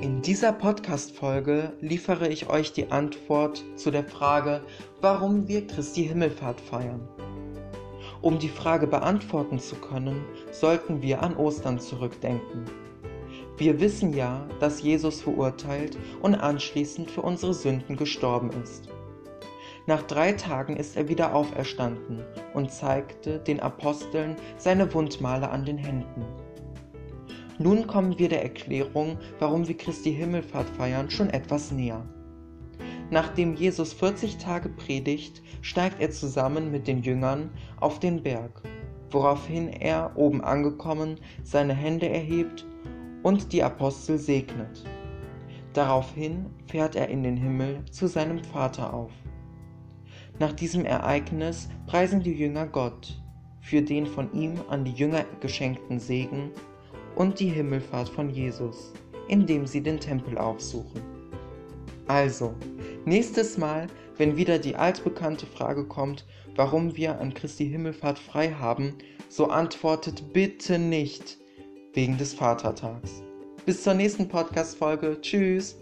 In 0.00 0.22
dieser 0.22 0.52
Podcast-Folge 0.52 1.72
liefere 1.80 2.28
ich 2.28 2.48
euch 2.48 2.72
die 2.72 2.92
Antwort 2.92 3.64
zu 3.74 3.90
der 3.90 4.04
Frage, 4.04 4.62
warum 5.00 5.48
wir 5.48 5.66
Christi 5.66 6.06
Himmelfahrt 6.06 6.60
feiern. 6.60 7.00
Um 8.22 8.38
die 8.38 8.48
Frage 8.48 8.86
beantworten 8.86 9.58
zu 9.58 9.74
können, 9.74 10.24
sollten 10.52 11.02
wir 11.02 11.20
an 11.20 11.36
Ostern 11.36 11.80
zurückdenken. 11.80 12.64
Wir 13.56 13.80
wissen 13.80 14.14
ja, 14.14 14.46
dass 14.60 14.82
Jesus 14.82 15.20
verurteilt 15.20 15.98
und 16.22 16.36
anschließend 16.36 17.10
für 17.10 17.22
unsere 17.22 17.52
Sünden 17.52 17.96
gestorben 17.96 18.50
ist. 18.62 18.88
Nach 19.88 20.02
drei 20.02 20.30
Tagen 20.32 20.76
ist 20.76 20.96
er 20.96 21.08
wieder 21.08 21.34
auferstanden 21.34 22.22
und 22.54 22.70
zeigte 22.70 23.40
den 23.40 23.58
Aposteln 23.58 24.36
seine 24.58 24.94
Wundmale 24.94 25.50
an 25.50 25.64
den 25.64 25.78
Händen. 25.78 26.24
Nun 27.60 27.88
kommen 27.88 28.18
wir 28.18 28.28
der 28.28 28.42
Erklärung, 28.42 29.18
warum 29.40 29.66
wir 29.66 29.76
Christi 29.76 30.14
Himmelfahrt 30.14 30.70
feiern, 30.70 31.10
schon 31.10 31.30
etwas 31.30 31.72
näher. 31.72 32.06
Nachdem 33.10 33.54
Jesus 33.54 33.92
40 33.92 34.36
Tage 34.36 34.68
predigt, 34.68 35.42
steigt 35.60 36.00
er 36.00 36.10
zusammen 36.10 36.70
mit 36.70 36.86
den 36.86 37.02
Jüngern 37.02 37.50
auf 37.80 37.98
den 37.98 38.22
Berg, 38.22 38.62
woraufhin 39.10 39.68
er, 39.68 40.12
oben 40.14 40.44
angekommen, 40.44 41.16
seine 41.42 41.74
Hände 41.74 42.08
erhebt 42.08 42.64
und 43.24 43.52
die 43.52 43.62
Apostel 43.62 44.18
segnet. 44.18 44.84
Daraufhin 45.72 46.46
fährt 46.66 46.94
er 46.94 47.08
in 47.08 47.24
den 47.24 47.36
Himmel 47.36 47.84
zu 47.90 48.06
seinem 48.06 48.44
Vater 48.44 48.94
auf. 48.94 49.12
Nach 50.38 50.52
diesem 50.52 50.84
Ereignis 50.84 51.68
preisen 51.86 52.22
die 52.22 52.34
Jünger 52.34 52.66
Gott 52.66 53.20
für 53.60 53.82
den 53.82 54.06
von 54.06 54.32
ihm 54.32 54.54
an 54.68 54.84
die 54.84 54.92
Jünger 54.92 55.24
geschenkten 55.40 55.98
Segen 55.98 56.52
und 57.18 57.40
die 57.40 57.48
Himmelfahrt 57.48 58.08
von 58.08 58.30
Jesus, 58.30 58.92
indem 59.26 59.66
sie 59.66 59.82
den 59.82 59.98
Tempel 59.98 60.38
aufsuchen. 60.38 61.02
Also, 62.06 62.54
nächstes 63.04 63.58
Mal, 63.58 63.88
wenn 64.16 64.36
wieder 64.36 64.58
die 64.58 64.76
altbekannte 64.76 65.44
Frage 65.44 65.84
kommt, 65.84 66.24
warum 66.54 66.96
wir 66.96 67.20
an 67.20 67.34
Christi 67.34 67.68
Himmelfahrt 67.68 68.20
frei 68.20 68.52
haben, 68.52 68.94
so 69.28 69.48
antwortet 69.48 70.32
bitte 70.32 70.78
nicht 70.78 71.38
wegen 71.92 72.16
des 72.18 72.34
Vatertags. 72.34 73.22
Bis 73.66 73.82
zur 73.82 73.94
nächsten 73.94 74.28
Podcast-Folge. 74.28 75.18
Tschüss! 75.20 75.76